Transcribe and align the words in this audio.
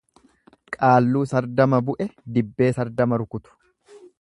Qaalluu 0.75 1.21
sardama 1.33 1.81
bu'e 1.91 2.09
dibbee 2.39 2.71
sardama 2.79 3.21
rukutu. 3.25 3.55